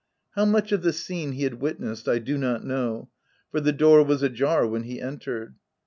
[0.31, 3.09] How much of the scene he had witnessed I do not know,
[3.51, 5.53] for the door was ajar when he entered.